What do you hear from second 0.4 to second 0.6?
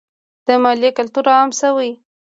د